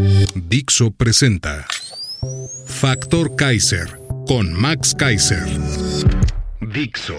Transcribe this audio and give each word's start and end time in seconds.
Dixo 0.00 0.90
presenta 0.90 1.66
Factor 2.64 3.36
Kaiser 3.36 4.00
con 4.26 4.50
Max 4.50 4.94
Kaiser. 4.94 5.44
Dixo 6.72 7.18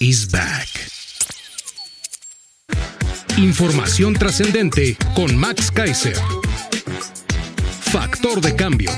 is 0.00 0.28
back. 0.28 0.66
Información 3.36 4.14
trascendente 4.14 4.96
con 5.14 5.36
Max 5.36 5.70
Kaiser. 5.70 6.16
Factor 7.92 8.40
de 8.40 8.56
cambio. 8.56 8.90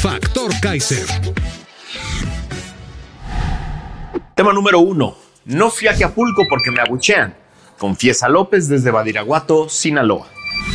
Factor 0.00 0.52
Kaiser. 0.60 1.06
Tema 4.36 4.52
número 4.52 4.78
uno. 4.78 5.16
No 5.46 5.70
fui 5.70 5.88
a 5.88 5.92
Acapulco 5.92 6.44
porque 6.48 6.70
me 6.70 6.80
abuchean. 6.80 7.34
Confiesa 7.80 8.28
López 8.28 8.68
desde 8.68 8.92
Badiraguato, 8.92 9.68
Sinaloa. 9.68 10.28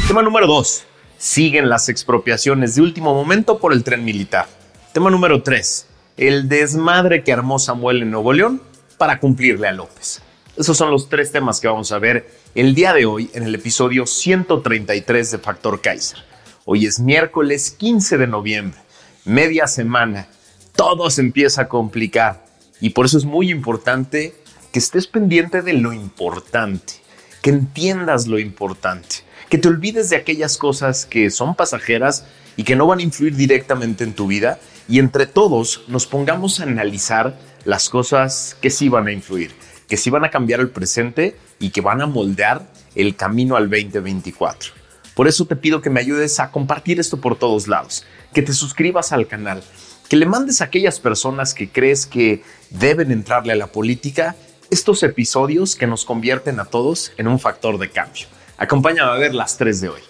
Tema 0.10 0.22
número 0.22 0.46
dos. 0.46 0.84
Siguen 1.20 1.68
las 1.68 1.90
expropiaciones 1.90 2.76
de 2.76 2.82
último 2.82 3.13
momento 3.13 3.60
por 3.60 3.74
el 3.74 3.84
tren 3.84 4.05
militar. 4.05 4.48
Tema 4.93 5.10
número 5.10 5.43
tres. 5.43 5.85
El 6.16 6.48
desmadre 6.48 7.26
que 7.26 7.34
armó 7.34 7.60
Samuel 7.60 8.04
en 8.04 8.12
Nuevo 8.12 8.32
León 8.32 8.62
para 8.98 9.20
cumplirle 9.20 9.68
a 9.68 9.74
López. 9.74 10.21
Esos 10.55 10.77
son 10.77 10.91
los 10.91 11.10
tres 11.10 11.34
temas 11.34 11.60
que 11.60 11.68
vamos 11.68 11.91
a 11.91 11.99
ver 11.99 12.32
el 12.55 12.74
día 12.74 12.93
de 12.93 13.05
hoy 13.05 13.30
en 13.34 13.43
el 13.43 13.54
episodio 13.54 14.05
133 14.05 15.32
de 15.32 15.38
Factor 15.40 15.82
Kaiser. 15.82 16.20
Hoy 16.63 16.85
es 16.85 17.02
miércoles 17.02 17.71
15 17.71 18.18
de 18.18 18.27
noviembre, 18.27 18.80
media 19.26 19.68
semana. 19.68 20.30
Todo 20.74 21.10
se 21.10 21.20
empieza 21.20 21.63
a 21.63 21.68
complicar 21.68 22.46
y 22.80 22.91
por 22.91 23.05
eso 23.05 23.18
es 23.18 23.26
muy 23.26 23.52
importante 23.52 24.36
que 24.71 24.80
estés 24.80 25.05
pendiente 25.05 25.63
de 25.63 25.74
lo 25.74 25.91
importante, 25.91 26.93
que 27.41 27.49
entiendas 27.49 28.27
lo 28.27 28.40
importante, 28.40 29.27
que 29.50 29.58
te 29.58 29.68
olvides 29.68 30.10
de 30.10 30.16
aquellas 30.16 30.58
cosas 30.58 31.05
que 31.05 31.32
son 31.32 31.55
pasajeras 31.55 32.26
y 32.55 32.64
que 32.64 32.76
no 32.76 32.86
van 32.88 33.00
a 33.00 33.04
influir 33.04 33.36
directamente 33.36 34.04
en 34.04 34.14
tu 34.14 34.28
vida 34.28 34.60
y 34.88 35.00
entre 35.00 35.26
todos 35.26 35.84
nos 35.88 36.05
pongamos 36.05 36.60
a 36.60 36.64
analizar 36.64 37.38
las 37.66 37.90
cosas 37.90 38.55
que 38.62 38.70
sí 38.70 38.90
van 38.90 39.08
a 39.08 39.12
influir, 39.12 39.52
que 39.88 39.98
sí 39.98 40.10
van 40.10 40.24
a 40.24 40.30
cambiar 40.30 40.60
el 40.60 40.70
presente 40.70 41.36
y 41.60 41.72
que 41.72 41.82
van 41.82 42.02
a 42.02 42.05
moldear 42.05 42.72
el 42.96 43.16
camino 43.16 43.55
al 43.55 43.70
2024. 43.70 44.74
Por 45.16 45.27
eso 45.27 45.46
te 45.46 45.55
pido 45.55 45.82
que 45.82 45.90
me 45.90 46.00
ayudes 46.00 46.40
a 46.40 46.52
compartir 46.52 47.00
esto 47.00 47.20
por 47.20 47.38
todos 47.38 47.68
lados, 47.68 48.05
que 48.34 48.42
te 48.42 48.54
suscribas 48.54 49.12
al 49.12 49.27
canal, 49.27 49.64
que 50.08 50.16
le 50.16 50.26
mandes 50.26 50.62
a 50.62 50.66
aquellas 50.66 51.00
personas 51.00 51.54
que 51.54 51.70
crees 51.70 52.05
que 52.05 52.44
deben 52.70 53.12
entrarle 53.12 53.54
a 53.54 53.58
la 53.58 53.68
política 53.68 54.36
estos 54.70 55.02
episodios 55.04 55.76
que 55.76 55.88
nos 55.88 56.05
convierten 56.05 56.60
a 56.60 56.66
todos 56.66 57.12
en 57.18 57.27
un 57.27 57.40
factor 57.40 57.80
de 57.80 57.90
cambio. 57.90 58.27
Acompáñame 58.60 59.10
a 59.10 59.15
ver 59.15 59.34
las 59.34 59.55
tres 59.55 59.79
de 59.79 59.88
hoy. 59.88 60.02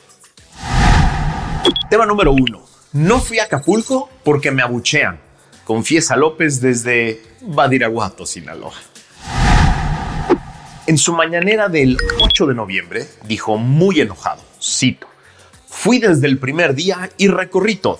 Tema 1.87 2.07
número 2.07 2.31
uno. 2.31 2.65
No 2.93 3.19
fui 3.19 3.37
a 3.37 3.43
Acapulco 3.43 4.09
porque 4.23 4.49
me 4.49 4.63
abuchean. 4.63 5.19
Confiesa 5.65 6.15
López 6.15 6.59
desde 6.59 7.21
Badiraguato, 7.41 8.25
Sinaloa. 8.25 8.73
En 10.87 10.97
su 10.97 11.13
mañanera 11.13 11.69
del 11.69 11.95
8 12.21 12.47
de 12.47 12.55
noviembre 12.55 13.07
dijo 13.27 13.57
muy 13.57 14.01
enojado, 14.01 14.41
cito, 14.59 15.05
fui 15.67 15.99
desde 15.99 16.25
el 16.25 16.39
primer 16.39 16.73
día 16.73 17.11
y 17.17 17.27
recorrí 17.27 17.75
todo 17.75 17.99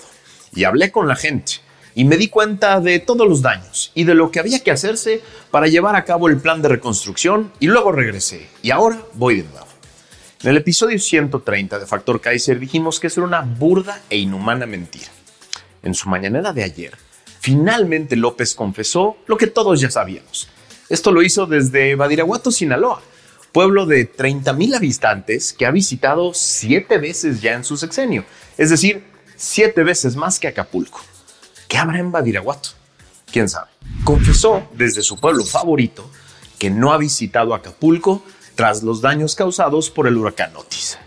y 0.52 0.64
hablé 0.64 0.90
con 0.90 1.06
la 1.06 1.14
gente 1.14 1.60
y 1.94 2.04
me 2.04 2.16
di 2.16 2.26
cuenta 2.26 2.80
de 2.80 2.98
todos 2.98 3.28
los 3.28 3.40
daños 3.40 3.92
y 3.94 4.02
de 4.02 4.16
lo 4.16 4.32
que 4.32 4.40
había 4.40 4.64
que 4.64 4.72
hacerse 4.72 5.22
para 5.52 5.68
llevar 5.68 5.94
a 5.94 6.04
cabo 6.04 6.28
el 6.28 6.38
plan 6.38 6.60
de 6.60 6.70
reconstrucción 6.70 7.52
y 7.60 7.68
luego 7.68 7.92
regresé 7.92 8.48
y 8.62 8.72
ahora 8.72 8.98
voy 9.14 9.42
de 9.42 9.48
nuevo. 9.48 9.69
En 10.42 10.48
el 10.48 10.56
episodio 10.56 10.98
130 10.98 11.78
de 11.78 11.86
Factor 11.86 12.18
Kaiser 12.18 12.58
dijimos 12.58 12.98
que 12.98 13.08
eso 13.08 13.20
era 13.20 13.28
una 13.28 13.42
burda 13.42 14.00
e 14.08 14.16
inhumana 14.16 14.64
mentira. 14.64 15.08
En 15.82 15.94
su 15.94 16.08
mañanera 16.08 16.54
de 16.54 16.64
ayer, 16.64 16.96
finalmente 17.40 18.16
López 18.16 18.54
confesó 18.54 19.18
lo 19.26 19.36
que 19.36 19.48
todos 19.48 19.82
ya 19.82 19.90
sabíamos. 19.90 20.48
Esto 20.88 21.12
lo 21.12 21.20
hizo 21.20 21.44
desde 21.44 21.94
Badiraguato, 21.94 22.50
Sinaloa, 22.50 23.02
pueblo 23.52 23.84
de 23.84 24.10
30.000 24.10 24.76
habitantes 24.76 25.52
que 25.52 25.66
ha 25.66 25.70
visitado 25.70 26.32
siete 26.32 26.96
veces 26.96 27.42
ya 27.42 27.52
en 27.52 27.62
su 27.62 27.76
sexenio, 27.76 28.24
es 28.56 28.70
decir, 28.70 29.04
siete 29.36 29.82
veces 29.82 30.16
más 30.16 30.40
que 30.40 30.48
Acapulco. 30.48 31.02
¿Qué 31.68 31.76
habrá 31.76 31.98
en 31.98 32.12
Badiraguato? 32.12 32.70
¿Quién 33.30 33.50
sabe? 33.50 33.68
Confesó 34.04 34.66
desde 34.72 35.02
su 35.02 35.20
pueblo 35.20 35.44
favorito 35.44 36.10
que 36.58 36.70
no 36.70 36.94
ha 36.94 36.98
visitado 36.98 37.54
Acapulco 37.54 38.22
tras 38.60 38.82
los 38.82 39.00
daños 39.00 39.36
causados 39.36 39.88
por 39.88 40.06
el 40.06 40.18
huracán 40.18 40.54
Otis, 40.54 40.98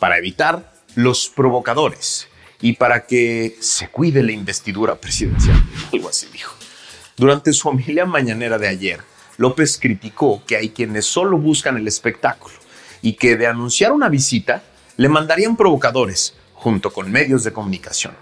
para 0.00 0.18
evitar 0.18 0.72
los 0.96 1.28
provocadores 1.28 2.26
y 2.60 2.72
para 2.72 3.06
que 3.06 3.56
se 3.60 3.86
cuide 3.90 4.24
la 4.24 4.32
investidura 4.32 4.96
presidencial. 4.96 5.56
Algo 5.92 6.08
así 6.08 6.26
dijo. 6.32 6.52
Durante 7.16 7.52
su 7.52 7.70
familia 7.70 8.06
mañanera 8.06 8.58
de 8.58 8.66
ayer, 8.66 9.00
López 9.36 9.78
criticó 9.80 10.42
que 10.44 10.56
hay 10.56 10.70
quienes 10.70 11.06
solo 11.06 11.38
buscan 11.38 11.76
el 11.76 11.86
espectáculo 11.86 12.56
y 13.02 13.12
que 13.12 13.36
de 13.36 13.46
anunciar 13.46 13.92
una 13.92 14.08
visita 14.08 14.64
le 14.96 15.08
mandarían 15.08 15.56
provocadores 15.56 16.34
junto 16.54 16.92
con 16.92 17.12
medios 17.12 17.44
de 17.44 17.52
comunicación. 17.52 18.14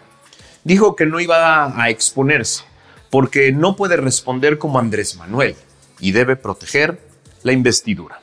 Dijo 0.62 0.94
que 0.94 1.06
no 1.06 1.20
iba 1.20 1.82
a 1.82 1.88
exponerse 1.88 2.64
porque 3.08 3.50
no 3.50 3.76
puede 3.76 3.96
responder 3.96 4.58
como 4.58 4.78
Andrés 4.78 5.16
Manuel 5.16 5.56
y 6.00 6.12
debe 6.12 6.36
proteger 6.36 7.00
la 7.44 7.52
investidura. 7.52 8.20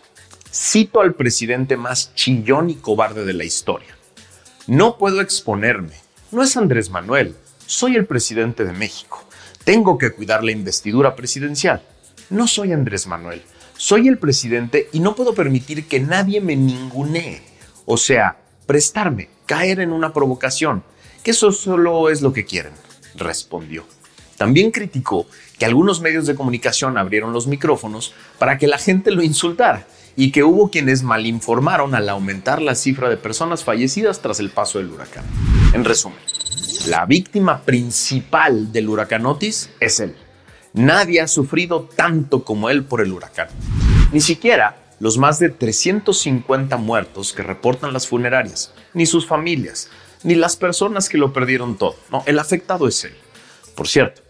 Cito 0.54 1.00
al 1.00 1.14
presidente 1.14 1.78
más 1.78 2.14
chillón 2.14 2.70
y 2.70 2.76
cobarde 2.76 3.24
de 3.24 3.32
la 3.32 3.46
historia. 3.46 3.96
No 4.68 4.98
puedo 4.98 5.22
exponerme. 5.22 5.94
No 6.32 6.44
es 6.44 6.58
Andrés 6.58 6.90
Manuel. 6.90 7.36
Soy 7.66 7.96
el 7.96 8.06
presidente 8.06 8.66
de 8.66 8.74
México. 8.74 9.24
Tengo 9.64 9.98
que 9.98 10.12
cuidar 10.12 10.44
la 10.44 10.52
investidura 10.52 11.16
presidencial. 11.16 11.82
No 12.30 12.48
soy 12.48 12.74
Andrés 12.74 13.08
Manuel. 13.08 13.42
Soy 13.78 14.10
el 14.10 14.18
presidente 14.18 14.90
y 14.92 15.00
no 15.00 15.16
puedo 15.16 15.34
permitir 15.34 15.88
que 15.88 16.02
nadie 16.02 16.42
me 16.42 16.58
ningunee. 16.58 17.42
O 17.86 17.96
sea, 17.96 18.38
prestarme, 18.66 19.30
caer 19.46 19.80
en 19.80 19.94
una 19.94 20.12
provocación. 20.12 20.84
Que 21.24 21.32
eso 21.32 21.54
solo 21.54 22.10
es 22.10 22.22
lo 22.22 22.34
que 22.34 22.44
quieren, 22.44 22.74
respondió. 23.16 23.86
También 24.36 24.72
criticó 24.72 25.28
que 25.58 25.66
algunos 25.66 26.02
medios 26.02 26.26
de 26.26 26.36
comunicación 26.36 26.98
abrieron 26.98 27.32
los 27.32 27.48
micrófonos 27.48 28.14
para 28.38 28.58
que 28.58 28.68
la 28.68 28.78
gente 28.78 29.12
lo 29.12 29.24
insultara 29.24 29.88
y 30.16 30.32
que 30.32 30.44
hubo 30.44 30.70
quienes 30.70 31.04
malinformaron 31.04 31.96
al 31.96 32.10
aumentar 32.10 32.62
la 32.62 32.76
cifra 32.76 33.10
de 33.10 33.18
personas 33.18 33.64
fallecidas 33.64 34.22
tras 34.22 34.40
el 34.40 34.50
paso 34.50 34.80
del 34.80 34.90
huracán. 34.92 35.24
En 35.74 35.86
resumen, 35.86 36.20
la 36.88 37.06
víctima 37.06 37.62
principal 37.62 38.72
del 38.72 38.90
huracán 38.90 39.26
Otis 39.26 39.70
es 39.80 40.00
él. 40.00 40.16
Nadie 40.74 41.22
ha 41.22 41.28
sufrido 41.28 41.90
tanto 41.96 42.44
como 42.44 42.70
él 42.70 42.84
por 42.84 43.02
el 43.02 43.12
huracán. 43.12 43.50
Ni 44.12 44.22
siquiera 44.22 44.78
los 45.00 45.18
más 45.18 45.40
de 45.40 45.50
350 45.50 46.78
muertos 46.78 47.34
que 47.34 47.44
reportan 47.44 47.92
las 47.92 48.08
funerarias, 48.08 48.74
ni 48.94 49.06
sus 49.06 49.26
familias, 49.26 49.90
ni 50.24 50.36
las 50.36 50.56
personas 50.56 51.10
que 51.10 51.18
lo 51.18 51.34
perdieron 51.34 51.76
todo. 51.76 51.96
El 52.26 52.38
afectado 52.38 52.88
es 52.88 53.04
él. 53.04 53.16
Por 53.76 53.88
cierto, 53.88 54.22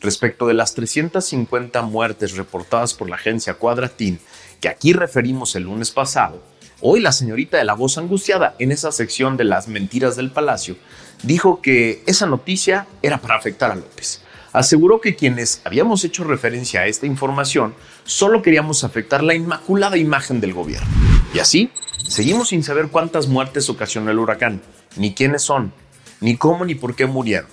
respecto 0.00 0.46
de 0.46 0.54
las 0.54 0.74
350 0.74 1.82
muertes 1.82 2.36
reportadas 2.36 2.94
por 2.94 3.08
la 3.08 3.16
agencia 3.16 3.54
Quadratín, 3.54 4.20
que 4.60 4.68
aquí 4.68 4.92
referimos 4.92 5.54
el 5.56 5.64
lunes 5.64 5.90
pasado, 5.90 6.42
hoy 6.80 7.00
la 7.00 7.12
señorita 7.12 7.58
de 7.58 7.64
la 7.64 7.74
voz 7.74 7.98
angustiada 7.98 8.54
en 8.58 8.72
esa 8.72 8.92
sección 8.92 9.36
de 9.36 9.44
las 9.44 9.68
mentiras 9.68 10.16
del 10.16 10.30
palacio 10.30 10.76
dijo 11.22 11.60
que 11.60 12.02
esa 12.06 12.26
noticia 12.26 12.86
era 13.02 13.18
para 13.18 13.36
afectar 13.36 13.70
a 13.70 13.74
López. 13.74 14.22
Aseguró 14.52 15.00
que 15.00 15.14
quienes 15.14 15.60
habíamos 15.64 16.04
hecho 16.04 16.24
referencia 16.24 16.80
a 16.80 16.86
esta 16.86 17.06
información 17.06 17.74
solo 18.04 18.42
queríamos 18.42 18.82
afectar 18.82 19.22
la 19.22 19.34
inmaculada 19.34 19.96
imagen 19.96 20.40
del 20.40 20.54
gobierno. 20.54 20.88
Y 21.34 21.38
así, 21.38 21.70
seguimos 22.06 22.48
sin 22.48 22.62
saber 22.62 22.88
cuántas 22.88 23.28
muertes 23.28 23.68
ocasionó 23.68 24.10
el 24.10 24.18
huracán, 24.18 24.62
ni 24.96 25.14
quiénes 25.14 25.42
son, 25.42 25.72
ni 26.20 26.36
cómo 26.36 26.64
ni 26.64 26.74
por 26.74 26.96
qué 26.96 27.06
murieron. 27.06 27.50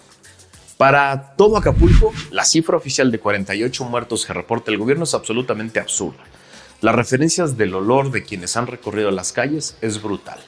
Para 0.77 1.35
todo 1.35 1.57
Acapulco, 1.57 2.13
la 2.31 2.45
cifra 2.45 2.77
oficial 2.77 3.11
de 3.11 3.19
48 3.19 3.85
muertos 3.85 4.25
que 4.25 4.33
reporta 4.33 4.71
el 4.71 4.77
gobierno 4.77 5.03
es 5.03 5.13
absolutamente 5.13 5.79
absurda. 5.79 6.23
Las 6.81 6.95
referencias 6.95 7.57
del 7.57 7.73
olor 7.73 8.11
de 8.11 8.23
quienes 8.23 8.57
han 8.57 8.67
recorrido 8.67 9.09
las 9.09 9.31
calles 9.31 9.77
es 9.81 10.01
brutal. 10.01 10.39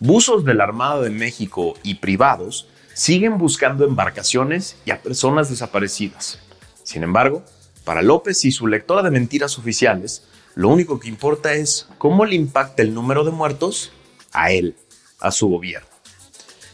Buzos 0.00 0.44
de 0.44 0.54
la 0.54 0.64
Armada 0.64 1.00
de 1.02 1.10
México 1.10 1.74
y 1.82 1.96
privados 1.96 2.68
siguen 2.94 3.38
buscando 3.38 3.84
embarcaciones 3.84 4.76
y 4.84 4.90
a 4.90 5.02
personas 5.02 5.50
desaparecidas. 5.50 6.40
Sin 6.82 7.02
embargo, 7.02 7.44
para 7.84 8.02
López 8.02 8.44
y 8.44 8.50
su 8.50 8.66
lectora 8.66 9.02
de 9.02 9.10
mentiras 9.10 9.58
oficiales, 9.58 10.26
lo 10.54 10.68
único 10.68 10.98
que 10.98 11.08
importa 11.08 11.52
es 11.52 11.86
cómo 11.98 12.24
le 12.24 12.34
impacta 12.34 12.82
el 12.82 12.94
número 12.94 13.24
de 13.24 13.30
muertos 13.30 13.92
a 14.32 14.50
él, 14.50 14.74
a 15.20 15.30
su 15.30 15.48
gobierno. 15.48 15.88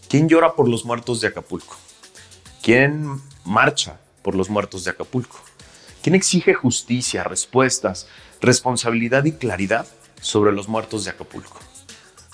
¿Quién 0.09 0.29
llora 0.29 0.55
por 0.55 0.69
los 0.69 0.85
muertos 0.85 1.21
de 1.21 1.29
Acapulco? 1.29 1.77
¿Quién 2.63 3.21
marcha 3.45 4.01
por 4.23 4.35
los 4.35 4.49
muertos 4.49 4.85
de 4.85 4.93
Acapulco? 4.93 5.41
¿Quién 6.05 6.17
exige 6.17 6.53
justicia, 6.53 7.25
respuestas, 7.25 8.09
responsabilidad 8.43 9.25
y 9.25 9.33
claridad 9.33 9.87
sobre 10.21 10.53
los 10.53 10.69
muertos 10.69 11.07
de 11.07 11.13
Acapulco? 11.13 11.59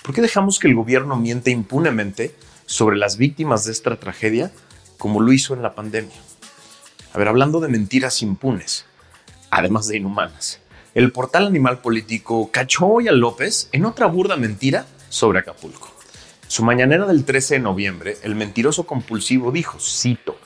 ¿Por 0.03 0.13
qué 0.13 0.21
dejamos 0.21 0.59
que 0.59 0.67
el 0.67 0.75
gobierno 0.75 1.15
miente 1.15 1.51
impunemente 1.51 2.35
sobre 2.65 2.97
las 2.97 3.15
víctimas 3.15 3.63
de 3.63 3.71
esta 3.71 3.95
tragedia 3.95 4.51
como 4.97 5.21
lo 5.21 5.31
hizo 5.31 5.53
en 5.53 5.61
la 5.61 5.73
pandemia? 5.73 6.17
A 7.13 7.17
ver, 7.17 7.29
hablando 7.29 7.61
de 7.61 7.69
mentiras 7.69 8.21
impunes, 8.21 8.83
además 9.51 9.87
de 9.87 9.95
inhumanas, 9.95 10.59
el 10.93 11.13
portal 11.13 11.47
Animal 11.47 11.79
Político 11.79 12.51
cachó 12.51 12.87
hoy 12.87 13.07
a 13.07 13.13
López 13.13 13.69
en 13.71 13.85
otra 13.85 14.07
burda 14.07 14.35
mentira 14.35 14.85
sobre 15.07 15.39
Acapulco. 15.39 15.89
Su 16.49 16.65
mañanera 16.65 17.05
del 17.05 17.23
13 17.23 17.53
de 17.53 17.61
noviembre, 17.61 18.17
el 18.23 18.35
mentiroso 18.35 18.85
compulsivo 18.85 19.53
dijo, 19.53 19.79
cito, 19.79 20.37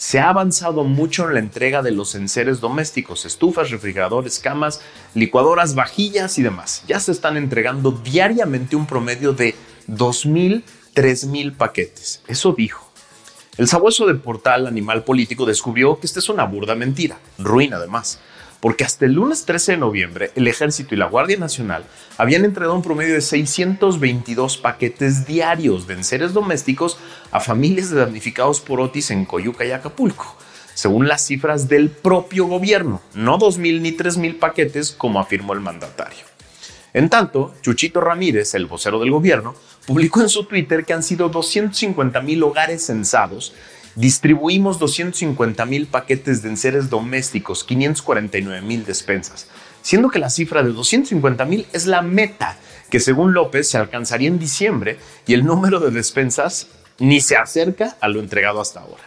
se 0.00 0.18
ha 0.18 0.30
avanzado 0.30 0.84
mucho 0.84 1.28
en 1.28 1.34
la 1.34 1.40
entrega 1.40 1.82
de 1.82 1.90
los 1.90 2.14
enseres 2.14 2.58
domésticos, 2.58 3.26
estufas, 3.26 3.70
refrigeradores, 3.70 4.38
camas, 4.38 4.80
licuadoras, 5.12 5.74
vajillas 5.74 6.38
y 6.38 6.42
demás. 6.42 6.82
Ya 6.88 6.98
se 7.00 7.12
están 7.12 7.36
entregando 7.36 7.92
diariamente 7.92 8.76
un 8.76 8.86
promedio 8.86 9.34
de 9.34 9.54
2.000, 9.88 10.62
3.000 10.94 11.54
paquetes. 11.54 12.22
Eso 12.26 12.54
dijo. 12.54 12.90
El 13.58 13.68
sabueso 13.68 14.06
de 14.06 14.14
portal 14.14 14.66
Animal 14.66 15.04
Político 15.04 15.44
descubrió 15.44 16.00
que 16.00 16.06
esta 16.06 16.20
es 16.20 16.30
una 16.30 16.44
burda 16.44 16.74
mentira, 16.74 17.18
ruina 17.36 17.76
además, 17.76 18.20
porque 18.60 18.84
hasta 18.84 19.06
el 19.06 19.14
lunes 19.14 19.44
13 19.44 19.72
de 19.72 19.78
noviembre 19.78 20.30
el 20.34 20.46
Ejército 20.46 20.94
y 20.94 20.98
la 20.98 21.06
Guardia 21.06 21.38
Nacional 21.38 21.84
habían 22.18 22.44
entregado 22.44 22.74
un 22.74 22.82
promedio 22.82 23.14
de 23.14 23.20
622 23.20 24.58
paquetes 24.58 25.26
diarios 25.26 25.86
de 25.86 25.94
enseres 25.94 26.32
domésticos 26.32 26.98
a 27.30 27.40
familias 27.40 27.90
de 27.90 28.00
damnificados 28.00 28.60
por 28.60 28.80
Otis 28.80 29.10
en 29.10 29.24
Coyuca 29.24 29.64
y 29.64 29.72
Acapulco, 29.72 30.36
según 30.74 31.08
las 31.08 31.26
cifras 31.26 31.68
del 31.68 31.90
propio 31.90 32.46
gobierno, 32.46 33.00
no 33.14 33.38
2.000 33.38 33.80
ni 33.80 33.92
3.000 33.92 34.38
paquetes 34.38 34.92
como 34.92 35.20
afirmó 35.20 35.52
el 35.52 35.60
mandatario. 35.60 36.30
En 36.92 37.08
tanto, 37.08 37.54
Chuchito 37.62 38.00
Ramírez, 38.00 38.54
el 38.54 38.66
vocero 38.66 38.98
del 38.98 39.12
gobierno, 39.12 39.54
publicó 39.86 40.20
en 40.22 40.28
su 40.28 40.44
Twitter 40.44 40.84
que 40.84 40.92
han 40.92 41.02
sido 41.02 41.28
250 41.28 42.20
mil 42.20 42.42
hogares 42.42 42.84
censados. 42.86 43.54
Distribuimos 44.00 44.78
250 44.78 45.66
mil 45.66 45.86
paquetes 45.86 46.40
de 46.42 46.48
enseres 46.48 46.88
domésticos, 46.88 47.64
549 47.64 48.62
mil 48.62 48.86
despensas, 48.86 49.46
siendo 49.82 50.08
que 50.08 50.18
la 50.18 50.30
cifra 50.30 50.62
de 50.62 50.72
250 50.72 51.44
mil 51.44 51.66
es 51.74 51.84
la 51.84 52.00
meta 52.00 52.56
que 52.88 52.98
según 52.98 53.34
López 53.34 53.68
se 53.68 53.76
alcanzaría 53.76 54.28
en 54.28 54.38
diciembre 54.38 54.96
y 55.26 55.34
el 55.34 55.44
número 55.44 55.80
de 55.80 55.90
despensas 55.90 56.68
ni 56.98 57.20
se 57.20 57.36
acerca 57.36 57.98
a 58.00 58.08
lo 58.08 58.20
entregado 58.20 58.62
hasta 58.62 58.80
ahora. 58.80 59.02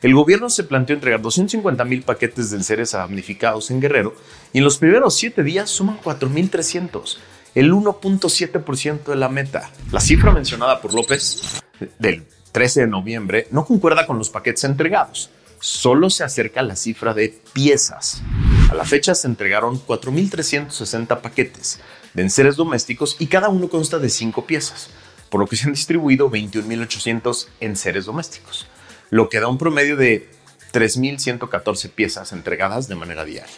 El 0.00 0.14
gobierno 0.14 0.48
se 0.48 0.62
planteó 0.62 0.94
entregar 0.94 1.20
250 1.20 1.84
mil 1.84 2.02
paquetes 2.02 2.52
de 2.52 2.58
enseres 2.58 2.92
damnificados 2.92 3.72
en 3.72 3.80
Guerrero 3.80 4.14
y 4.52 4.58
en 4.58 4.64
los 4.64 4.78
primeros 4.78 5.16
siete 5.16 5.42
días 5.42 5.70
suman 5.70 5.98
4.300 6.00 7.16
el 7.56 7.72
1.7% 7.72 9.06
de 9.06 9.16
la 9.16 9.28
meta. 9.28 9.72
La 9.90 9.98
cifra 9.98 10.30
mencionada 10.30 10.80
por 10.80 10.94
López 10.94 11.64
del 11.98 12.22
13 12.56 12.80
de 12.80 12.86
noviembre 12.86 13.48
no 13.50 13.66
concuerda 13.66 14.06
con 14.06 14.16
los 14.16 14.30
paquetes 14.30 14.64
entregados. 14.64 15.28
Solo 15.60 16.08
se 16.08 16.24
acerca 16.24 16.60
a 16.60 16.62
la 16.62 16.74
cifra 16.74 17.12
de 17.12 17.38
piezas. 17.52 18.22
A 18.70 18.74
la 18.74 18.86
fecha 18.86 19.14
se 19.14 19.26
entregaron 19.26 19.78
4.360 19.78 21.20
paquetes 21.20 21.80
de 22.14 22.22
enseres 22.22 22.56
domésticos 22.56 23.16
y 23.18 23.26
cada 23.26 23.50
uno 23.50 23.68
consta 23.68 23.98
de 23.98 24.08
5 24.08 24.46
piezas, 24.46 24.88
por 25.28 25.38
lo 25.38 25.46
que 25.46 25.56
se 25.56 25.66
han 25.66 25.74
distribuido 25.74 26.30
21.800 26.30 27.48
enseres 27.60 28.06
domésticos, 28.06 28.66
lo 29.10 29.28
que 29.28 29.38
da 29.38 29.48
un 29.48 29.58
promedio 29.58 29.98
de 29.98 30.30
3.114 30.72 31.90
piezas 31.90 32.32
entregadas 32.32 32.88
de 32.88 32.94
manera 32.94 33.26
diaria. 33.26 33.52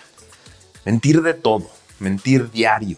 Mentir 0.85 1.23
de 1.23 1.35
todo, 1.35 1.71
mentir 2.01 2.51
diario, 2.51 2.97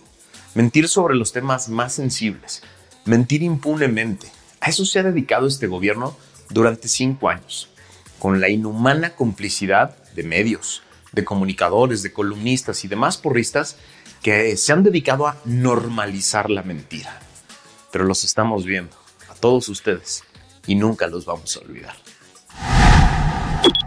mentir 0.54 0.88
sobre 0.88 1.14
los 1.14 1.32
temas 1.32 1.68
más 1.68 1.92
sensibles, 1.92 2.62
mentir 3.04 3.42
impunemente. 3.42 4.39
A 4.60 4.68
eso 4.68 4.84
se 4.84 4.98
ha 4.98 5.02
dedicado 5.02 5.46
este 5.46 5.66
gobierno 5.66 6.14
durante 6.50 6.86
cinco 6.86 7.30
años, 7.30 7.70
con 8.18 8.42
la 8.42 8.50
inhumana 8.50 9.14
complicidad 9.14 9.96
de 10.14 10.22
medios, 10.22 10.82
de 11.12 11.24
comunicadores, 11.24 12.02
de 12.02 12.12
columnistas 12.12 12.84
y 12.84 12.88
demás 12.88 13.16
porristas 13.16 13.76
que 14.22 14.58
se 14.58 14.72
han 14.74 14.82
dedicado 14.82 15.26
a 15.26 15.38
normalizar 15.46 16.50
la 16.50 16.62
mentira. 16.62 17.18
Pero 17.90 18.04
los 18.04 18.22
estamos 18.22 18.66
viendo, 18.66 18.94
a 19.30 19.34
todos 19.34 19.70
ustedes, 19.70 20.24
y 20.66 20.74
nunca 20.74 21.06
los 21.06 21.24
vamos 21.24 21.56
a 21.56 21.60
olvidar. 21.60 21.96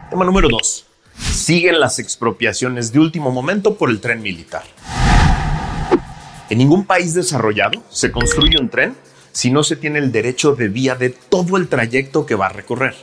Tema 0.09 0.25
número 0.25 0.47
2. 0.49 0.85
Siguen 1.19 1.79
las 1.79 1.99
expropiaciones 1.99 2.91
de 2.91 2.99
último 2.99 3.29
momento 3.29 3.75
por 3.75 3.91
el 3.91 4.01
tren 4.01 4.23
militar. 4.23 4.63
En 6.49 6.57
ningún 6.57 6.83
país 6.85 7.13
desarrollado 7.13 7.83
se 7.89 8.11
construye 8.11 8.57
un 8.59 8.69
tren 8.69 8.95
si 9.33 9.51
no 9.51 9.63
se 9.63 9.75
tiene 9.75 9.99
el 9.99 10.11
derecho 10.11 10.55
de 10.55 10.69
vía 10.69 10.95
de 10.95 11.09
todo 11.09 11.57
el 11.57 11.67
trayecto 11.67 12.25
que 12.25 12.35
va 12.35 12.45
a 12.45 12.53
recorrer. 12.53 12.95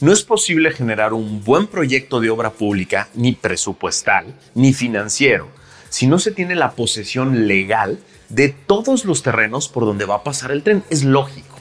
No 0.00 0.12
es 0.12 0.22
posible 0.24 0.72
generar 0.72 1.14
un 1.14 1.42
buen 1.42 1.68
proyecto 1.68 2.20
de 2.20 2.28
obra 2.28 2.50
pública, 2.50 3.08
ni 3.14 3.32
presupuestal, 3.32 4.34
ni 4.54 4.74
financiero, 4.74 5.48
si 5.88 6.08
no 6.08 6.18
se 6.18 6.32
tiene 6.32 6.56
la 6.56 6.72
posesión 6.72 7.46
legal 7.46 7.98
de 8.28 8.48
todos 8.48 9.04
los 9.04 9.22
terrenos 9.22 9.68
por 9.68 9.84
donde 9.84 10.04
va 10.04 10.16
a 10.16 10.24
pasar 10.24 10.50
el 10.50 10.62
tren. 10.62 10.82
Es 10.90 11.04
lógico. 11.04 11.56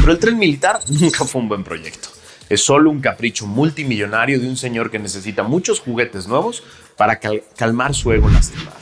Pero 0.00 0.12
el 0.12 0.18
tren 0.18 0.38
militar 0.38 0.80
nunca 0.88 1.24
fue 1.24 1.40
un 1.40 1.48
buen 1.48 1.64
proyecto. 1.64 2.10
Es 2.50 2.60
solo 2.60 2.90
un 2.90 3.00
capricho 3.00 3.46
multimillonario 3.46 4.38
de 4.38 4.46
un 4.46 4.58
señor 4.58 4.90
que 4.90 4.98
necesita 4.98 5.42
muchos 5.42 5.80
juguetes 5.80 6.28
nuevos 6.28 6.62
para 6.96 7.18
calmar 7.56 7.94
su 7.94 8.12
ego 8.12 8.28
lastimado. 8.28 8.76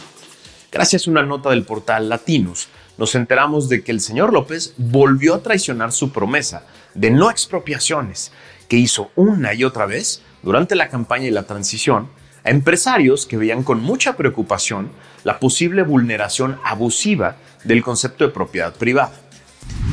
Gracias 0.73 1.07
a 1.07 1.11
una 1.11 1.23
nota 1.23 1.51
del 1.51 1.63
portal 1.63 2.09
Latinus, 2.09 2.69
nos 2.99 3.15
enteramos 3.15 3.69
de 3.69 3.83
que 3.83 3.93
el 3.93 4.01
señor 4.01 4.33
López 4.33 4.75
volvió 4.77 5.35
a 5.35 5.43
traicionar 5.43 5.93
su 5.93 6.13
promesa 6.13 6.65
de 6.95 7.11
no 7.11 7.31
expropiaciones 7.31 8.33
que 8.69 8.77
hizo 8.77 9.11
una 9.17 9.55
y 9.55 9.65
otra 9.65 9.87
vez 9.87 10.23
durante 10.43 10.75
la 10.75 10.89
campaña 10.89 11.27
y 11.27 11.31
la 11.31 11.45
transición 11.45 12.09
a 12.45 12.51
empresarios 12.51 13.27
que 13.27 13.37
veían 13.37 13.63
con 13.63 13.83
mucha 13.83 14.17
preocupación 14.17 14.91
la 15.25 15.39
posible 15.39 15.83
vulneración 15.83 16.59
abusiva 16.65 17.37
del 17.65 17.83
concepto 17.83 18.25
de 18.25 18.33
propiedad 18.33 18.75
privada. 18.75 19.13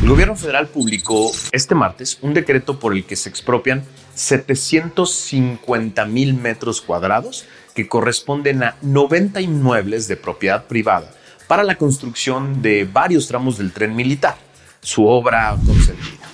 El 0.02 0.10
gobierno 0.10 0.36
federal 0.36 0.68
publicó 0.68 1.32
este 1.52 1.76
martes 1.76 2.18
un 2.22 2.34
decreto 2.34 2.80
por 2.80 2.94
el 2.94 3.06
que 3.06 3.16
se 3.16 3.30
expropian 3.30 3.84
750 4.16 6.06
mil 6.06 6.34
metros 6.34 6.82
cuadrados 6.82 7.46
que 7.76 7.88
corresponden 7.88 8.64
a 8.64 8.76
90 8.82 9.42
inmuebles 9.42 10.08
de 10.08 10.18
propiedad 10.18 10.66
privada 10.66 11.12
para 11.50 11.64
la 11.64 11.80
construcción 11.80 12.62
de 12.62 12.86
varios 12.86 13.28
tramos 13.28 13.58
del 13.58 13.74
tren 13.74 13.96
militar, 13.96 14.38
su 14.82 15.08
obra 15.08 15.58
consentida. 15.66 16.28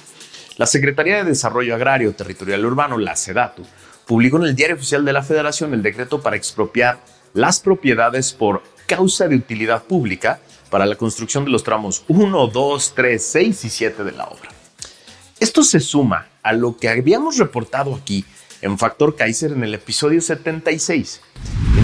La 0.58 0.66
Secretaría 0.66 1.16
de 1.16 1.24
Desarrollo 1.24 1.74
Agrario 1.74 2.14
Territorial 2.14 2.66
Urbano, 2.66 2.98
la 2.98 3.16
SEDATU, 3.16 3.64
publicó 4.06 4.36
en 4.36 4.44
el 4.44 4.56
Diario 4.58 4.76
Oficial 4.76 5.06
de 5.06 5.14
la 5.14 5.24
Federación 5.24 5.74
el 5.74 5.82
decreto 5.82 6.22
para 6.22 6.36
expropiar 6.36 7.00
las 7.34 7.62
propiedades 7.62 8.34
por 8.34 8.62
causa 8.88 9.30
de 9.30 9.38
utilidad 9.38 9.84
pública 9.84 10.42
para 10.70 10.86
la 10.86 10.98
construcción 10.98 11.46
de 11.46 11.52
los 11.52 11.64
tramos 11.64 12.04
1, 12.10 12.48
2, 12.48 12.94
3, 12.94 13.26
6 13.26 13.66
y 13.66 13.70
7 13.70 14.04
de 14.04 14.12
la 14.12 14.26
obra. 14.26 14.50
Esto 15.40 15.64
se 15.64 15.80
suma 15.80 16.28
a 16.44 16.52
lo 16.52 16.76
que 16.76 16.90
habíamos 16.90 17.38
reportado 17.38 17.96
aquí 17.96 18.26
en 18.62 18.78
Factor 18.78 19.16
Kaiser 19.16 19.54
en 19.54 19.64
el 19.64 19.76
episodio 19.76 20.20
76. 20.20 21.22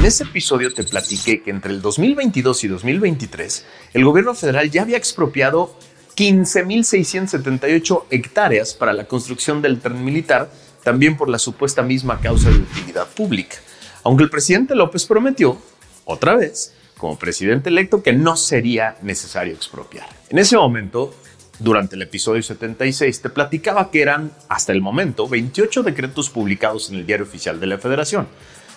En 0.02 0.08
ese 0.08 0.24
episodio 0.24 0.74
te 0.74 0.84
platiqué 0.84 1.44
que 1.44 1.52
entre 1.52 1.72
el 1.72 1.80
2022 1.80 2.64
y 2.64 2.68
2023 2.70 3.66
el 3.94 4.04
gobierno 4.04 4.34
federal 4.34 4.72
ya 4.72 4.82
había 4.82 4.98
expropiado 4.98 5.78
15.678 6.16 8.06
hectáreas 8.10 8.74
para 8.74 8.94
la 8.94 9.06
construcción 9.06 9.62
del 9.62 9.80
tren 9.80 10.04
militar, 10.04 10.50
también 10.84 11.18
por 11.18 11.30
la 11.30 11.38
supuesta 11.38 11.84
misma 11.84 12.20
causa 12.20 12.50
de 12.50 12.56
utilidad 12.56 13.10
pública. 13.10 13.58
Aunque 14.02 14.24
el 14.24 14.32
presidente 14.32 14.74
López 14.74 15.06
prometió, 15.06 15.62
otra 16.06 16.36
vez, 16.36 16.74
como 16.98 17.20
presidente 17.20 17.70
electo, 17.70 18.02
que 18.02 18.12
no 18.12 18.36
sería 18.38 18.98
necesario 19.04 19.54
expropiar. 19.54 20.08
En 20.32 20.40
ese 20.40 20.58
momento, 20.58 21.14
durante 21.60 21.96
el 21.96 22.02
episodio 22.02 22.42
76 22.42 23.22
te 23.22 23.30
platicaba 23.30 23.92
que 23.92 24.02
eran, 24.02 24.32
hasta 24.50 24.72
el 24.72 24.82
momento, 24.82 25.30
28 25.30 25.84
decretos 25.84 26.32
publicados 26.32 26.90
en 26.90 26.96
el 26.96 27.06
Diario 27.06 27.28
Oficial 27.28 27.60
de 27.60 27.68
la 27.68 27.78
Federación, 27.78 28.28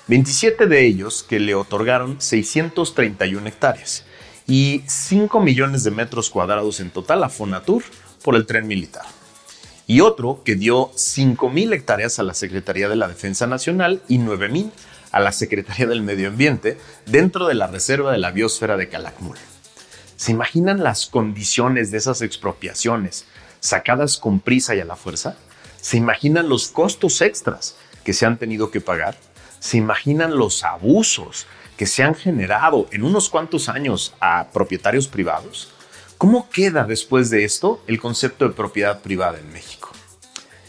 27 0.06 0.66
de 0.66 0.84
ellos 0.84 1.22
que 1.22 1.40
le 1.40 1.54
otorgaron 1.54 2.20
631 2.20 3.48
hectáreas 3.48 4.04
y 4.46 4.82
5 4.86 5.40
millones 5.40 5.82
de 5.82 5.90
metros 5.90 6.28
cuadrados 6.28 6.80
en 6.80 6.90
total 6.90 7.24
a 7.24 7.30
Fonatur 7.30 7.82
por 8.22 8.36
el 8.36 8.44
tren 8.44 8.66
militar. 8.66 9.06
Y 9.86 10.00
otro 10.00 10.42
que 10.44 10.56
dio 10.56 10.90
5 10.94 11.48
mil 11.48 11.72
hectáreas 11.72 12.18
a 12.18 12.22
la 12.22 12.34
Secretaría 12.34 12.90
de 12.90 12.96
la 12.96 13.08
Defensa 13.08 13.46
Nacional 13.46 14.02
y 14.06 14.18
9 14.18 14.50
mil 14.50 14.72
a 15.10 15.20
la 15.20 15.32
Secretaría 15.32 15.86
del 15.86 16.02
Medio 16.02 16.28
Ambiente 16.28 16.76
dentro 17.06 17.46
de 17.46 17.54
la 17.54 17.68
Reserva 17.68 18.12
de 18.12 18.18
la 18.18 18.30
Biosfera 18.30 18.76
de 18.76 18.90
Calakmul. 18.90 19.38
¿Se 20.16 20.32
imaginan 20.32 20.82
las 20.82 21.06
condiciones 21.06 21.90
de 21.90 21.98
esas 21.98 22.20
expropiaciones 22.20 23.24
sacadas 23.60 24.18
con 24.18 24.40
prisa 24.40 24.74
y 24.74 24.80
a 24.80 24.84
la 24.84 24.96
fuerza? 24.96 25.36
¿Se 25.80 25.96
imaginan 25.96 26.50
los 26.50 26.68
costos 26.68 27.22
extras 27.22 27.76
que 28.04 28.12
se 28.12 28.26
han 28.26 28.38
tenido 28.38 28.70
que 28.70 28.82
pagar? 28.82 29.16
¿Se 29.64 29.78
imaginan 29.78 30.36
los 30.36 30.62
abusos 30.62 31.46
que 31.78 31.86
se 31.86 32.02
han 32.02 32.14
generado 32.14 32.86
en 32.90 33.02
unos 33.02 33.30
cuantos 33.30 33.70
años 33.70 34.12
a 34.20 34.48
propietarios 34.52 35.08
privados? 35.08 35.72
¿Cómo 36.18 36.50
queda 36.50 36.84
después 36.84 37.30
de 37.30 37.44
esto 37.44 37.82
el 37.86 37.98
concepto 37.98 38.46
de 38.46 38.52
propiedad 38.52 39.00
privada 39.00 39.38
en 39.38 39.50
México? 39.54 39.88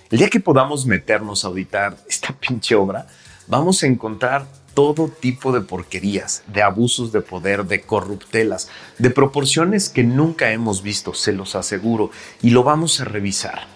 El 0.10 0.20
día 0.20 0.30
que 0.30 0.40
podamos 0.40 0.86
meternos 0.86 1.44
a 1.44 1.50
auditar 1.50 1.98
esta 2.08 2.34
pinche 2.40 2.74
obra, 2.74 3.08
vamos 3.48 3.84
a 3.84 3.88
encontrar 3.88 4.48
todo 4.74 5.10
tipo 5.10 5.52
de 5.52 5.60
porquerías, 5.60 6.44
de 6.48 6.62
abusos 6.62 7.12
de 7.12 7.20
poder, 7.20 7.66
de 7.66 7.82
corruptelas, 7.82 8.70
de 8.98 9.10
proporciones 9.10 9.90
que 9.90 10.06
nunca 10.06 10.52
hemos 10.52 10.82
visto, 10.82 11.14
se 11.14 11.34
los 11.34 11.56
aseguro, 11.56 12.12
y 12.42 12.52
lo 12.52 12.64
vamos 12.64 13.02
a 13.02 13.04
revisar. 13.04 13.68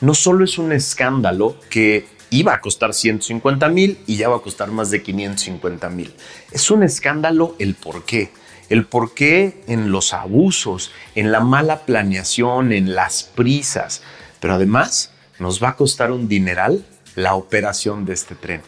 No 0.00 0.14
solo 0.14 0.44
es 0.44 0.58
un 0.58 0.72
escándalo 0.72 1.54
que 1.70 2.13
iba 2.34 2.52
a 2.52 2.60
costar 2.60 2.94
150 2.94 3.68
mil 3.68 3.98
y 4.06 4.16
ya 4.16 4.28
va 4.28 4.36
a 4.36 4.42
costar 4.42 4.70
más 4.70 4.90
de 4.90 5.02
550 5.02 5.88
mil. 5.90 6.12
Es 6.50 6.70
un 6.70 6.82
escándalo 6.82 7.54
el 7.58 7.74
por 7.74 8.04
qué. 8.04 8.32
El 8.68 8.86
por 8.86 9.14
qué 9.14 9.62
en 9.68 9.92
los 9.92 10.12
abusos, 10.12 10.90
en 11.14 11.30
la 11.30 11.40
mala 11.40 11.86
planeación, 11.86 12.72
en 12.72 12.94
las 12.94 13.22
prisas. 13.22 14.02
Pero 14.40 14.54
además 14.54 15.12
nos 15.38 15.62
va 15.62 15.70
a 15.70 15.76
costar 15.76 16.10
un 16.10 16.26
dineral 16.26 16.84
la 17.14 17.34
operación 17.34 18.04
de 18.04 18.14
este 18.14 18.34
tren. 18.34 18.62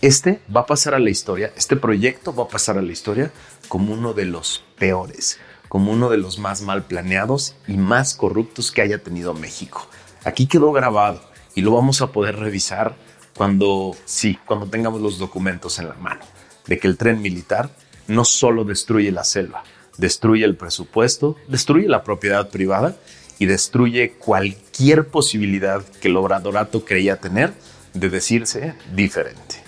Este 0.00 0.40
va 0.54 0.62
a 0.62 0.66
pasar 0.66 0.94
a 0.94 0.98
la 0.98 1.10
historia, 1.10 1.52
este 1.58 1.76
proyecto 1.76 2.34
va 2.34 2.44
a 2.44 2.48
pasar 2.48 2.78
a 2.78 2.82
la 2.82 2.90
historia 2.90 3.30
como 3.68 3.92
uno 3.92 4.14
de 4.14 4.24
los 4.24 4.64
peores, 4.78 5.38
como 5.68 5.92
uno 5.92 6.08
de 6.08 6.16
los 6.16 6.38
más 6.38 6.62
mal 6.62 6.84
planeados 6.84 7.54
y 7.68 7.74
más 7.74 8.14
corruptos 8.14 8.72
que 8.72 8.80
haya 8.80 9.02
tenido 9.02 9.34
México. 9.34 9.86
Aquí 10.24 10.46
quedó 10.46 10.72
grabado 10.72 11.20
y 11.54 11.60
lo 11.60 11.72
vamos 11.72 12.00
a 12.00 12.12
poder 12.12 12.36
revisar 12.36 12.96
cuando, 13.40 13.96
sí, 14.04 14.38
cuando 14.44 14.66
tengamos 14.66 15.00
los 15.00 15.18
documentos 15.18 15.78
en 15.78 15.88
la 15.88 15.94
mano, 15.94 16.20
de 16.66 16.78
que 16.78 16.86
el 16.86 16.98
tren 16.98 17.22
militar 17.22 17.70
no 18.06 18.26
solo 18.26 18.64
destruye 18.64 19.10
la 19.12 19.24
selva, 19.24 19.64
destruye 19.96 20.44
el 20.44 20.56
presupuesto, 20.56 21.36
destruye 21.48 21.88
la 21.88 22.04
propiedad 22.04 22.50
privada 22.50 22.96
y 23.38 23.46
destruye 23.46 24.12
cualquier 24.12 25.08
posibilidad 25.08 25.82
que 26.02 26.08
el 26.08 26.18
obradorato 26.18 26.84
creía 26.84 27.16
tener 27.16 27.54
de 27.94 28.10
decirse 28.10 28.74
diferente. 28.94 29.64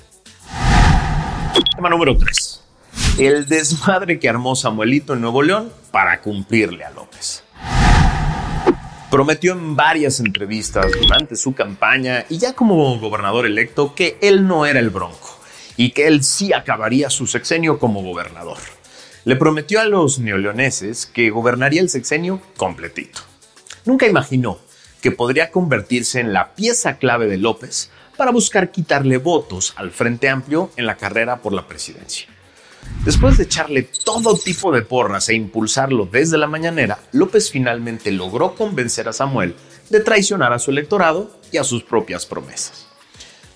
Tema 1.75 1.89
número 1.89 2.15
3. 2.19 2.65
El 3.21 3.47
desmadre 3.47 4.21
que 4.21 4.29
armó 4.29 4.55
Samuelito 4.55 5.15
en 5.15 5.23
Nuevo 5.23 5.43
León 5.43 5.73
para 5.91 6.21
cumplirle 6.21 6.85
a 6.85 6.91
López. 6.91 7.43
Prometió 9.13 9.53
en 9.53 9.77
varias 9.77 10.21
entrevistas 10.21 10.91
durante 10.99 11.37
su 11.37 11.53
campaña 11.53 12.25
y 12.31 12.39
ya 12.39 12.55
como 12.55 12.99
gobernador 12.99 13.45
electo 13.45 13.95
que 13.95 14.17
él 14.23 14.49
no 14.49 14.65
era 14.65 14.81
el 14.81 14.89
bronco 14.89 15.39
y 15.77 15.91
que 15.91 16.07
él 16.07 16.25
sí 16.25 16.55
acabaría 16.55 17.11
su 17.11 17.27
sexenio 17.27 17.79
como 17.79 18.03
gobernador. 18.03 18.57
Le 19.27 19.37
prometió 19.37 19.83
a 19.83 19.85
los 19.85 20.19
neoleoneses 20.19 21.05
que 21.05 21.29
gobernaría 21.29 21.83
el 21.83 21.91
sexenio 21.91 22.41
completito. 22.57 23.21
Nunca 23.85 24.07
imaginó 24.07 24.59
que 25.03 25.11
podría 25.11 25.51
convertirse 25.51 26.19
en 26.19 26.33
la 26.33 26.55
pieza 26.55 26.97
clave 26.97 27.27
de 27.27 27.37
López 27.37 27.91
para 28.17 28.31
buscar 28.31 28.71
quitarle 28.71 29.19
votos 29.19 29.75
al 29.77 29.91
Frente 29.91 30.31
Amplio 30.31 30.71
en 30.79 30.87
la 30.87 30.97
carrera 30.97 31.43
por 31.43 31.53
la 31.53 31.69
presidencia. 31.69 32.32
Después 33.05 33.37
de 33.37 33.45
echarle 33.45 33.83
todo 34.05 34.39
tipo 34.39 34.71
de 34.71 34.83
porras 34.83 35.29
e 35.29 35.35
impulsarlo 35.35 36.07
desde 36.07 36.39
la 36.39 36.47
mañanera, 36.47 37.01
López 37.11 37.51
finalmente 37.51 38.13
logró 38.13 38.55
convencer 38.55 39.09
a 39.09 39.13
Samuel 39.13 39.57
de 39.91 40.01
traicionar 40.01 40.53
a 40.53 40.61
su 40.61 40.71
electorado 40.71 41.37
y 41.51 41.57
a 41.57 41.65
sus 41.65 41.83
propias 41.83 42.27
promesas. 42.27 42.87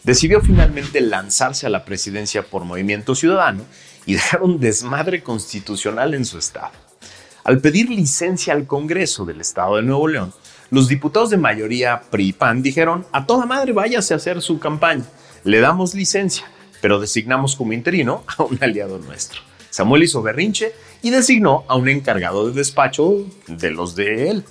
Decidió 0.03 0.41
finalmente 0.41 1.01
lanzarse 1.01 1.67
a 1.67 1.71
la 1.71 1.85
presidencia 1.85 2.43
por 2.43 2.65
Movimiento 2.65 3.15
Ciudadano 3.15 3.65
y 4.05 4.15
dejar 4.15 4.43
un 4.43 4.61
desmadre 4.61 5.23
constitucional 5.23 6.15
en 6.15 6.25
su 6.25 6.39
estado. 6.39 6.73
Al 7.45 7.61
pedir 7.61 7.91
licencia 7.91 8.53
al 8.53 8.67
Congreso 8.67 9.25
del 9.25 9.41
Estado 9.41 9.77
de 9.77 9.83
Nuevo 9.83 10.09
León, 10.09 10.33
los 10.71 10.89
diputados 10.89 11.31
de 11.31 11.37
mayoría 11.37 12.03
PRI-PAN 12.11 12.63
dijeron, 12.63 13.07
a 13.13 13.27
toda 13.27 13.47
madre 13.47 13.73
váyase 13.73 14.15
a 14.15 14.17
hacer 14.17 14.43
su 14.43 14.59
campaña, 14.59 15.05
le 15.45 15.61
damos 15.61 15.95
licencia, 15.95 16.47
pero 16.81 17.01
designamos 17.01 17.57
como 17.57 17.73
interino 17.73 18.25
a 18.37 18.45
un 18.45 18.59
aliado 18.61 18.99
nuestro. 18.99 19.41
Samuel 19.71 20.05
hizo 20.05 20.23
berrinche 20.23 20.73
y 21.03 21.11
designó 21.11 21.65
a 21.69 21.77
un 21.77 21.89
encargado 21.89 22.49
de 22.49 22.55
despacho 22.55 23.27
de 23.47 23.71
los 23.71 23.95
de 23.95 24.31
él. 24.31 24.45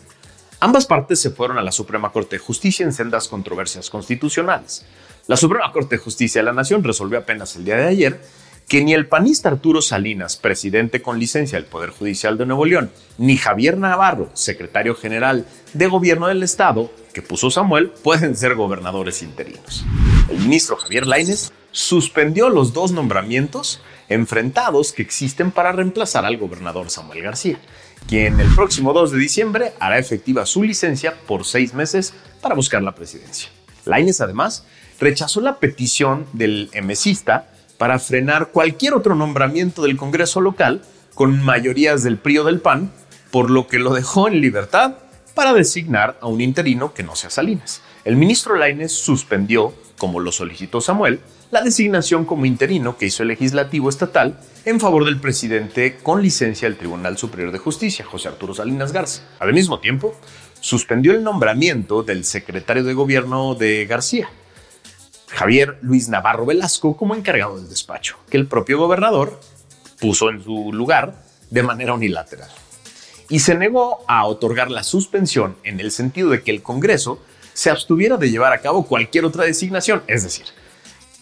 Ambas 0.59 0.85
partes 0.85 1.19
se 1.19 1.31
fueron 1.31 1.57
a 1.57 1.63
la 1.63 1.71
Suprema 1.71 2.11
Corte 2.11 2.37
de 2.37 2.43
Justicia 2.43 2.85
en 2.85 2.93
sendas 2.93 3.27
controversias 3.27 3.89
constitucionales. 3.89 4.85
La 5.27 5.37
Suprema 5.37 5.71
Corte 5.71 5.95
de 5.95 6.01
Justicia 6.03 6.41
de 6.41 6.45
la 6.45 6.53
Nación 6.53 6.83
resolvió 6.83 7.17
apenas 7.17 7.55
el 7.55 7.65
día 7.65 7.77
de 7.77 7.87
ayer 7.87 8.21
que 8.67 8.83
ni 8.83 8.93
el 8.93 9.07
panista 9.07 9.49
Arturo 9.49 9.81
Salinas, 9.81 10.37
presidente 10.37 11.01
con 11.01 11.19
licencia 11.19 11.59
del 11.59 11.67
Poder 11.67 11.91
Judicial 11.91 12.37
de 12.37 12.45
Nuevo 12.45 12.65
León, 12.65 12.91
ni 13.17 13.37
Javier 13.37 13.77
Navarro, 13.77 14.29
secretario 14.33 14.95
general 14.95 15.45
de 15.73 15.87
Gobierno 15.87 16.27
del 16.27 16.41
Estado, 16.41 16.91
que 17.13 17.21
puso 17.21 17.51
Samuel, 17.51 17.91
pueden 18.03 18.35
ser 18.35 18.55
gobernadores 18.55 19.21
interinos. 19.21 19.85
El 20.29 20.39
ministro 20.39 20.77
Javier 20.77 21.05
Lainez 21.05 21.51
suspendió 21.71 22.49
los 22.49 22.73
dos 22.73 22.91
nombramientos 22.91 23.81
enfrentados 24.09 24.93
que 24.93 25.01
existen 25.01 25.51
para 25.51 25.71
reemplazar 25.71 26.25
al 26.25 26.37
gobernador 26.37 26.89
Samuel 26.89 27.21
García, 27.21 27.59
quien 28.07 28.39
el 28.39 28.53
próximo 28.55 28.93
2 28.93 29.11
de 29.11 29.19
diciembre 29.19 29.73
hará 29.79 29.99
efectiva 29.99 30.45
su 30.45 30.63
licencia 30.63 31.15
por 31.27 31.45
seis 31.45 31.73
meses 31.73 32.13
para 32.41 32.55
buscar 32.55 32.81
la 32.81 32.95
presidencia. 32.95 33.49
Lainez 33.85 34.21
además 34.21 34.65
rechazó 34.99 35.41
la 35.41 35.59
petición 35.59 36.25
del 36.33 36.69
emesista 36.73 37.51
para 37.77 37.99
frenar 37.99 38.47
cualquier 38.47 38.93
otro 38.93 39.15
nombramiento 39.15 39.83
del 39.83 39.97
Congreso 39.97 40.41
local 40.41 40.81
con 41.13 41.43
mayorías 41.43 42.03
del 42.03 42.17
PRI 42.17 42.39
o 42.39 42.43
del 42.43 42.59
PAN, 42.59 42.91
por 43.31 43.49
lo 43.49 43.67
que 43.67 43.79
lo 43.79 43.93
dejó 43.93 44.27
en 44.27 44.41
libertad 44.41 44.95
para 45.33 45.53
designar 45.53 46.17
a 46.21 46.27
un 46.27 46.41
interino 46.41 46.93
que 46.93 47.03
no 47.03 47.15
sea 47.15 47.29
Salinas. 47.29 47.81
El 48.05 48.15
ministro 48.15 48.55
Lainez 48.55 48.91
suspendió, 48.91 49.73
como 49.97 50.19
lo 50.19 50.31
solicitó 50.31 50.79
Samuel, 50.81 51.19
la 51.51 51.61
designación 51.61 52.25
como 52.25 52.45
interino 52.45 52.97
que 52.97 53.05
hizo 53.07 53.23
el 53.23 53.29
legislativo 53.29 53.89
estatal 53.89 54.39
en 54.65 54.79
favor 54.79 55.05
del 55.05 55.19
presidente 55.19 55.97
con 56.01 56.21
licencia 56.21 56.67
del 56.67 56.77
Tribunal 56.77 57.17
Superior 57.17 57.51
de 57.51 57.59
Justicia, 57.59 58.05
José 58.05 58.29
Arturo 58.29 58.53
Salinas 58.53 58.91
Garza. 58.91 59.23
Al 59.39 59.53
mismo 59.53 59.79
tiempo, 59.79 60.15
suspendió 60.59 61.11
el 61.11 61.23
nombramiento 61.23 62.03
del 62.03 62.23
secretario 62.23 62.83
de 62.83 62.93
gobierno 62.93 63.55
de 63.55 63.85
García, 63.85 64.29
Javier 65.35 65.77
Luis 65.81 66.07
Navarro 66.07 66.45
Velasco 66.45 66.95
como 66.95 67.13
encargado 67.13 67.57
del 67.57 67.67
despacho, 67.67 68.15
que 68.29 68.37
el 68.37 68.47
propio 68.47 68.79
gobernador 68.79 69.37
puso 69.99 70.29
en 70.29 70.41
su 70.41 70.71
lugar 70.71 71.15
de 71.49 71.61
manera 71.61 71.93
unilateral. 71.93 72.49
Y 73.29 73.39
se 73.39 73.53
negó 73.53 74.05
a 74.07 74.25
otorgar 74.25 74.71
la 74.71 74.83
suspensión 74.83 75.57
en 75.65 75.81
el 75.81 75.91
sentido 75.91 76.29
de 76.29 76.41
que 76.41 76.51
el 76.51 76.63
Congreso 76.63 77.19
se 77.53 77.69
abstuviera 77.69 78.15
de 78.15 78.31
llevar 78.31 78.53
a 78.53 78.61
cabo 78.61 78.85
cualquier 78.87 79.25
otra 79.25 79.43
designación, 79.43 80.03
es 80.07 80.23
decir, 80.23 80.45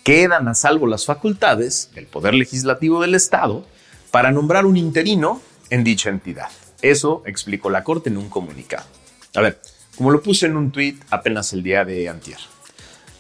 quedan 0.04 0.48
a 0.48 0.54
salvo 0.54 0.86
las 0.86 1.06
facultades 1.08 1.90
del 1.96 2.06
Poder 2.06 2.36
Legislativo 2.36 3.02
del 3.02 3.16
Estado 3.16 3.66
para 4.12 4.32
nombrar 4.32 4.68
un 4.68 4.78
interino 4.78 5.42
en 5.72 5.84
dicha 5.84 6.12
entidad. 6.12 6.50
Eso 6.84 7.24
explicó 7.26 7.72
la 7.72 7.84
Corte 7.84 8.10
en 8.10 8.18
un 8.18 8.30
comunicado. 8.30 8.86
A 9.34 9.42
ver, 9.42 9.60
como 9.98 10.12
lo 10.12 10.22
puse 10.22 10.46
en 10.46 10.56
un 10.56 10.72
tuit 10.72 11.02
apenas 11.10 11.52
el 11.54 11.64
día 11.64 11.84
de 11.84 12.10
antier. 12.10 12.53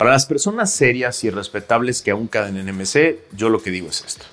Para 0.03 0.15
las 0.15 0.25
personas 0.25 0.69
serias 0.69 1.23
y 1.23 1.29
respetables 1.29 2.01
que 2.01 2.11
aún 2.11 2.27
caen 2.27 2.57
en 2.57 2.75
MC, 2.75 3.19
yo 3.31 3.47
lo 3.47 3.63
que 3.63 3.71
digo 3.71 3.87
es 3.87 4.03
esto. 4.05 4.25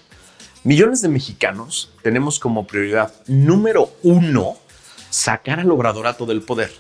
Millones 0.65 1.01
de 1.01 1.09
mexicanos 1.09 1.93
tenemos 2.03 2.41
como 2.41 2.67
prioridad 2.67 3.15
número 3.29 3.93
uno 4.03 4.57
sacar 5.11 5.61
al 5.61 5.71
obradorato 5.71 6.27
del 6.27 6.43
poder, 6.43 6.73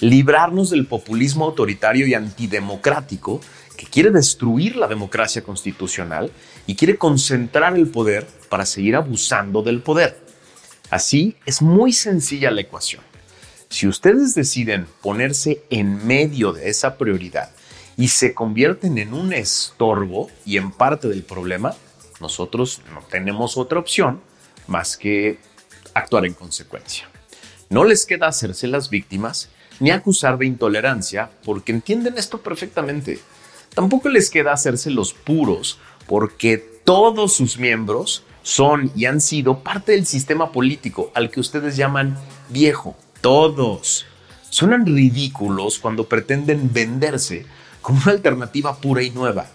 librarnos 0.00 0.70
del 0.70 0.88
populismo 0.88 1.44
autoritario 1.44 2.04
y 2.08 2.14
antidemocrático 2.14 3.40
que 3.76 3.86
quiere 3.86 4.10
destruir 4.10 4.74
la 4.74 4.88
democracia 4.88 5.44
constitucional 5.44 6.32
y 6.66 6.74
quiere 6.74 6.98
concentrar 6.98 7.76
el 7.76 7.86
poder 7.86 8.26
para 8.48 8.66
seguir 8.66 8.96
abusando 8.96 9.62
del 9.62 9.82
poder. 9.82 10.18
Así 10.90 11.36
es 11.46 11.62
muy 11.62 11.92
sencilla 11.92 12.50
la 12.50 12.62
ecuación. 12.62 13.04
Si 13.68 13.86
ustedes 13.86 14.34
deciden 14.34 14.88
ponerse 15.00 15.62
en 15.70 16.04
medio 16.04 16.52
de 16.52 16.70
esa 16.70 16.98
prioridad 16.98 17.52
y 17.96 18.08
se 18.08 18.34
convierten 18.34 18.98
en 18.98 19.14
un 19.14 19.32
estorbo 19.32 20.30
y 20.44 20.56
en 20.56 20.70
parte 20.70 21.08
del 21.08 21.22
problema, 21.22 21.74
nosotros 22.20 22.80
no 22.92 23.00
tenemos 23.10 23.56
otra 23.56 23.78
opción 23.78 24.20
más 24.66 24.96
que 24.96 25.38
actuar 25.94 26.24
en 26.26 26.34
consecuencia. 26.34 27.08
No 27.68 27.84
les 27.84 28.06
queda 28.06 28.28
hacerse 28.28 28.66
las 28.66 28.90
víctimas 28.90 29.50
ni 29.80 29.90
acusar 29.90 30.38
de 30.38 30.46
intolerancia 30.46 31.30
porque 31.44 31.72
entienden 31.72 32.18
esto 32.18 32.40
perfectamente. 32.40 33.18
Tampoco 33.74 34.08
les 34.08 34.30
queda 34.30 34.52
hacerse 34.52 34.90
los 34.90 35.12
puros 35.12 35.78
porque 36.06 36.58
todos 36.84 37.34
sus 37.34 37.58
miembros 37.58 38.24
son 38.42 38.92
y 38.94 39.06
han 39.06 39.20
sido 39.20 39.60
parte 39.60 39.92
del 39.92 40.06
sistema 40.06 40.52
político 40.52 41.10
al 41.14 41.30
que 41.30 41.40
ustedes 41.40 41.76
llaman 41.76 42.18
viejo. 42.48 42.96
Todos. 43.20 44.06
Suenan 44.50 44.84
ridículos 44.84 45.78
cuando 45.78 46.04
pretenden 46.04 46.72
venderse 46.72 47.46
como 47.82 48.00
una 48.02 48.12
alternativa 48.12 48.76
pura 48.76 49.02
y 49.02 49.10
nueva, 49.10 49.46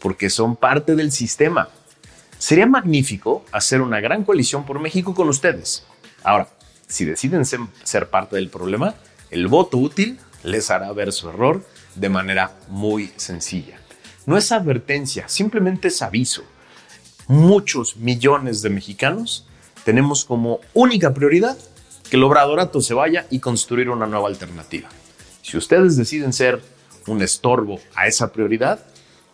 porque 0.00 0.30
son 0.30 0.56
parte 0.56 0.96
del 0.96 1.12
sistema. 1.12 1.68
Sería 2.38 2.66
magnífico 2.66 3.44
hacer 3.52 3.80
una 3.80 4.00
gran 4.00 4.24
coalición 4.24 4.66
por 4.66 4.80
México 4.80 5.14
con 5.14 5.28
ustedes. 5.28 5.84
Ahora, 6.24 6.48
si 6.88 7.04
deciden 7.04 7.44
ser 7.44 8.10
parte 8.10 8.36
del 8.36 8.50
problema, 8.50 8.94
el 9.30 9.46
voto 9.46 9.78
útil 9.78 10.18
les 10.42 10.70
hará 10.70 10.92
ver 10.92 11.12
su 11.12 11.28
error 11.28 11.64
de 11.94 12.08
manera 12.08 12.52
muy 12.68 13.12
sencilla. 13.16 13.78
No 14.26 14.36
es 14.36 14.52
advertencia, 14.52 15.28
simplemente 15.28 15.88
es 15.88 16.02
aviso. 16.02 16.42
Muchos 17.26 17.96
millones 17.96 18.62
de 18.62 18.70
mexicanos 18.70 19.46
tenemos 19.84 20.24
como 20.24 20.60
única 20.72 21.14
prioridad 21.14 21.56
que 22.08 22.16
el 22.16 22.24
obradorato 22.24 22.80
se 22.80 22.94
vaya 22.94 23.26
y 23.30 23.40
construir 23.40 23.88
una 23.88 24.06
nueva 24.06 24.28
alternativa. 24.28 24.88
Si 25.42 25.56
ustedes 25.56 25.96
deciden 25.96 26.32
ser 26.32 26.62
un 27.06 27.22
estorbo 27.22 27.80
a 27.94 28.06
esa 28.06 28.32
prioridad, 28.32 28.84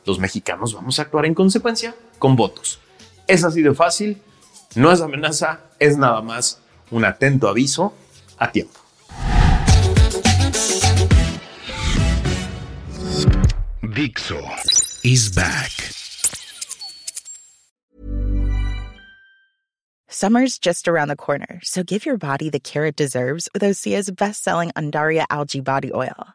los 0.07 0.19
mexicanos 0.19 0.75
vamos 0.75 0.99
a 0.99 1.03
actuar 1.03 1.27
en 1.27 1.35
consecuencia 1.35 1.95
con 2.19 2.37
votos. 2.37 2.81
Es 3.27 3.45
así 3.45 3.63
de 3.63 3.75
fácil, 3.75 4.21
no 4.75 4.91
es 4.93 5.01
amenaza, 5.01 5.61
es 5.79 5.97
nada 5.97 6.21
más 6.23 6.61
un 6.91 7.05
atento 7.05 7.49
aviso 7.49 7.95
a 8.39 8.51
tiempo. 8.51 8.81
Dixo 13.83 14.41
is 15.03 15.35
back. 15.35 15.71
Summer's 20.09 20.59
just 20.59 20.87
around 20.87 21.09
the 21.09 21.17
corner, 21.17 21.61
so 21.63 21.83
give 21.83 22.05
your 22.05 22.19
body 22.19 22.51
the 22.51 22.61
care 22.61 22.85
it 22.85 22.97
deserves 22.97 23.49
with 23.55 23.63
Osea's 23.63 24.11
best-selling 24.11 24.71
Andaria 24.77 25.25
algae 25.31 25.61
body 25.61 25.91
oil. 25.95 26.35